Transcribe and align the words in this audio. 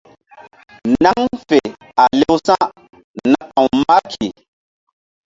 Naŋ 1.03 1.19
fe 1.47 1.59
a 2.01 2.03
lewsa̧ 2.17 2.61
na 3.29 3.39
ta̧w 3.55 3.67
Marki. 3.87 4.29